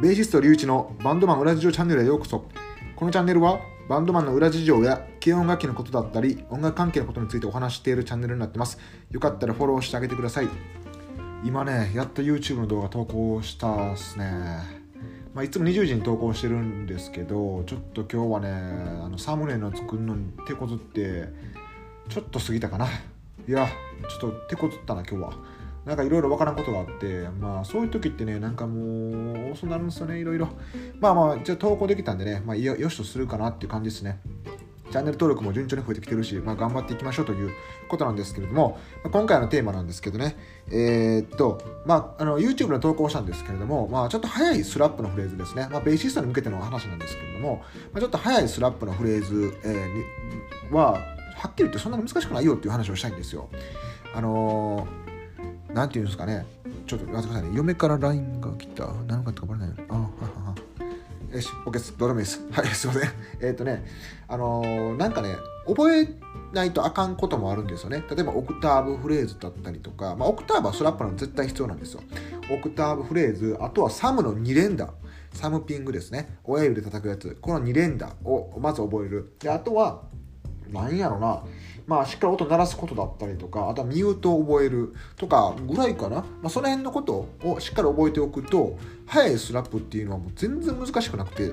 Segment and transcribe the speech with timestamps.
[0.00, 2.46] ベーシスト龍一のバンドマン裏事情チャンネルへようこそ。
[2.96, 8.78] このチャンネルはバンドマンの裏事情や軽音楽器のことだったり音楽関係のことについてお話しているチャンネルになってます。
[9.10, 10.48] よかったらフォローしてあげてください。
[11.44, 14.24] 今ねやっと YouTube の動画投稿したっすね。
[15.34, 18.48] まあ、いつも20時に投稿してるんですけどちょっと今日はね
[19.04, 21.28] あのサムネの作るのに手こずって
[22.08, 22.86] ちょっと過ぎたかな。
[22.86, 23.68] いや
[24.08, 25.59] ちょっと手こずったな今日は。
[25.84, 30.48] なんかいろいろわからんことがあってまあそういう時ってねなんかもう遅なるんですよねいろいろ。
[31.00, 34.20] まあまあじゃあ投稿できたんでね、まあ、よしとするかなっていう感じですね。
[34.90, 37.52] チャンネル登録も順調に増えてきてるし、まあ、頑張っていきましょうという
[37.88, 38.78] ことなんですけれども、
[39.10, 40.36] 今回のテーマなんですけどね、
[40.68, 47.62] えー、っと、まあ、あの YouTube の投稿したんですけれども、まあ、ちょっと早いスラップのフレーズですね、まあ、ベーシストに向けての話なんですけれども、
[47.92, 53.48] まあ、ちょっと早いスラップのフレーズ、えー、は、はっきり言ってそんなに難しくないよっていう話をしたいんですよ。
[54.12, 55.09] あのー、
[55.74, 56.44] なんていうんですかね、
[56.86, 58.88] ちょっと待ってくださいね、嫁から LINE が来た。
[59.06, 59.74] 何かってかばれないよ。
[59.88, 61.34] あははは。
[61.34, 61.96] よし、OK です。
[61.96, 62.40] どうでもいいです。
[62.50, 63.10] はい、すいません。
[63.40, 63.84] えっ、ー、とね、
[64.26, 66.08] あのー、なんかね、覚え
[66.52, 68.02] ないとあかんこともあるんですよね。
[68.10, 72.00] 例えば、オクターブフレーズだったりとか、まあ、オクターブはスラップの絶対必要なんですよ。
[72.50, 74.92] オクターブフレーズ、あとはサムの2連打。
[75.32, 76.38] サムピングですね。
[76.42, 77.38] 親指で叩くやつ。
[77.40, 79.36] この2連打をまず覚える。
[79.38, 80.02] で、あとは、
[80.72, 81.42] 何やろな、
[81.86, 86.16] まあ、しっかり音鳴らすことだったりとか、あとはミュートを覚えるとかぐらいかな。
[86.16, 91.52] まあ、その辺のことをしっかり覚えておくと、速いスラップっていうのはもう全然難しくなくて、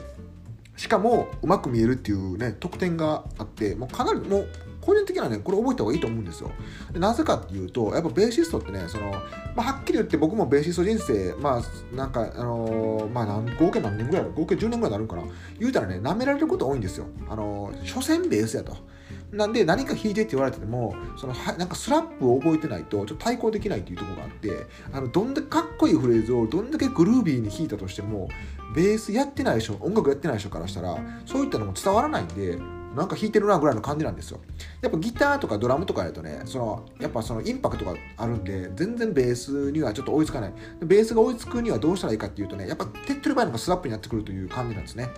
[0.76, 4.48] しかもうまく見えるっていうね、特典があって、もうかなりもう
[4.88, 6.50] 個人的にはね、これ覚えた方がいいと思うんですよ。
[6.94, 9.12] でなぜかっていうと、やっぱベーシストってね、その、
[9.54, 13.26] まあ、はっきり言って僕もベーシスト人生、まあ、なんか、あのー、まあ
[13.60, 15.24] 合計何年ぐらい合計10年ぐらいになるんかな。
[15.60, 17.08] 言うたらね、舐められること多いんですよ。
[17.30, 18.78] あのー、所詮ベースやと。
[19.32, 28.30] なんで何か弾いてって言われててもそのはなんかスラップを覚えてないとちょっと対抗できないっていうところがあってあのどんだけかっこいいフレーズをどんだけグルービーに弾いたとしても
[28.74, 32.58] ベースやってない人音楽やってない人からしたらそういったのも伝わらないんで
[32.98, 34.40] なんか弾いてるなぐらいの感じなんですよ。
[34.82, 40.54] やっぱギターとかドラムとかやるとね、そのやっぱそのインパクトがあるんで、全然ベースにはちょっと追いつかない。
[40.82, 45.10] ベースが追いつくにはどうしたらいいかっていうとね、やっぱ手っ取り早いのがスラップになってくるという感じなんですね。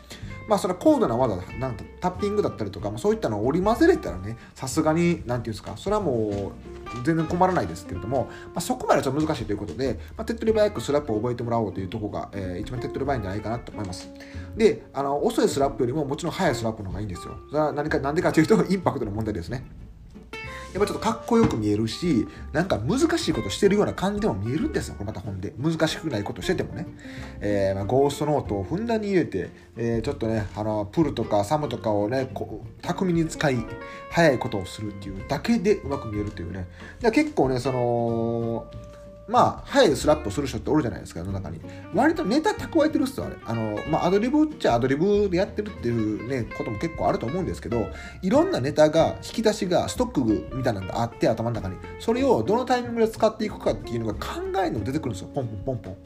[0.49, 14.11] まあそれは高度な技なんタッピングだったりとか、まあ、そういったのを織り交ぜれたらねさすがに何て言うんですかそれはもう全然困らないですけれども、まあ、そこまでちょっと難しいということで、まあ、手っ取り早くスラップを覚えてもらおうというところが、えー、一番手っ取り早いんじゃないかなと思います。
[14.55, 17.35] であの遅いスラップよりももちろん速いスラップの方がいいんですよ。
[17.49, 19.65] それは何か何でかというとインパクトの問題ですね。
[20.73, 24.95] やっぱちょっとかっこよく見えるし、なんか難しいことしてるような感じでも見えるんですよ。
[24.95, 25.53] これまた本で。
[25.57, 26.85] 難しくないことしててもね。
[27.41, 33.57] えー、まあ、ゴーストノートをふんだんに入れて、えー、ちょっとね、あの、プルとかサムとかをね、こう巧みに使い、
[34.11, 36.67] 早いことをするっていうだけでうまく見えるというね。
[37.13, 38.67] 結構ね、その、
[39.29, 41.61] まあ、早いスラップする人っておるじゃないですか、世の中に。
[41.93, 43.35] 割とネタ蓄えてるっすよ、あれ。
[43.45, 47.87] あの、まあ、アドリブっちゃアドリブでやってるっていうね、ことも結構あると思うんですけど、
[48.23, 51.75] いろんなネタが、引き出しが、ストックみたいなのがあって、頭の中に。
[51.99, 55.97] それをどのタイミングで使っていくかっていうのが考えの出てくるんですよ、ポンポンポンポン。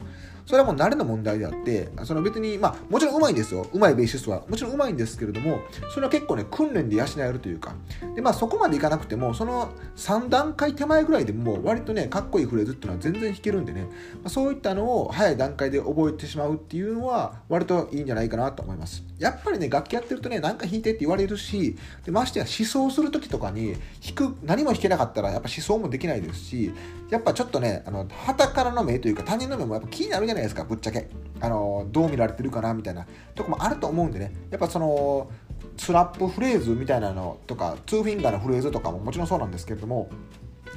[0.46, 3.66] それはもう慣れの問題であって、その別に、まあ、もちろん上手いんですよ。
[3.72, 4.42] 上手いベーシストは。
[4.46, 5.60] もちろん上手いんですけれども、
[5.92, 7.74] それは結構ね、訓練で養えるというか。
[8.14, 13.86] で、まあ、そこまでいかなくても、その3段階手前ぐらいでもう、割とね、かっこいいフレーズっていうのは全全然弾けるんでね、
[14.22, 19.02] ま、そういったのを早い段階で覚えてしまうっていうのは、割といいんじゃないかなと思います。
[19.18, 26.72] やっぱりね、楽器やってるとね、なんか弾いてって言われるし、でましてや試奏するときとかに、弾く、何も弾けなかったら、やっぱ試奏もできないですし、
[27.10, 31.08] やっぱちょっとね、あの、傍からの目というか、他人の目もやっぱ気になるじゃないですか、ぶっちゃけ。
[31.40, 35.30] あのどう見られてるかなみたいなとこもあると思うんでねやっぱその
[35.76, 40.08] スラップフレーズみたいなのとかツーフィンガーのフレーズとかももちろんそうなんですけれども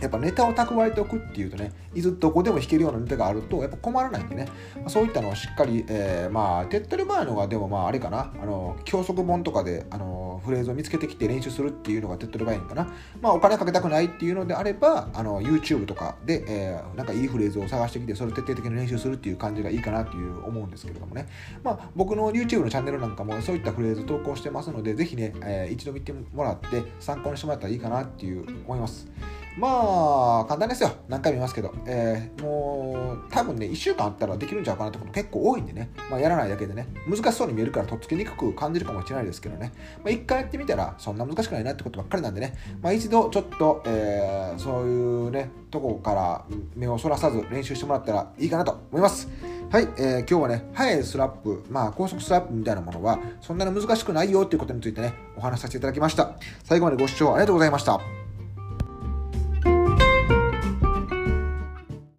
[0.01, 4.47] やっぱネタを蓄えておくっていうとね、いつどこでも弾けるようなネタがあると、やっぱ困らないんでね、
[4.83, 12.93] まそういったのをしっかり、えー、まあ、手っ取り早いのが、でもまあ、あれかな、あの、教則本とかで、あの、フレーズを見つけてきて練習するっていうのが手っ取り早いのかな。
[13.21, 21.27] まあ、お金かけたくないっていうのであれば、あの、YouTube とかで、えー、なんかいいフレーズを探してきて、それを徹底的に練習するっていう感じがいいかなっていう思うんですけれどもね。
[21.63, 29.07] まあ、僕の YouTube のチャンネルなんかもそういったフレーズ投稿してますので、ぜひね、えー、一度見てもらって参考にしてもらったらいいかなっていう思います。
[29.57, 30.91] まあ、簡単ですよ。
[31.07, 31.73] 何回も言いますけど。
[31.87, 35.89] えー、もう、多分ね、1週間あったらできるんちゃうかなってこと結構多いんでね。
[36.11, 36.87] まあ、やらないだけでね。
[37.07, 39.73] 難しそうに見えるからとっつきにくく感じるかもしれないですけどね。
[40.03, 42.55] まあ、一回やってみたら、そんな難しくないなってことばっかりなんでね。
[42.83, 46.45] まあ、一度ちょっと、えー、そういうね、とこから
[46.75, 49.27] 目をそらさず練習してもらったらいいかなと思います。
[49.71, 56.35] はい、えー、今日はね、速いスラップ、まあ、高速スラップみたいなものは、そんなに難しくないよっていうことについてね、お話しさせていただきました。
[56.63, 58.26] 最後までご視聴ありがとうございました。